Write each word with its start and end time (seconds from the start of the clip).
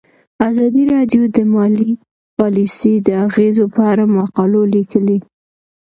ازادي 0.49 0.83
راډیو 0.93 1.23
د 1.35 1.37
مالي 1.53 1.91
پالیسي 2.37 2.93
د 3.07 3.09
اغیزو 3.27 3.65
په 3.75 3.81
اړه 3.91 4.03
مقالو 4.17 4.61
لیکلي. 4.75 5.17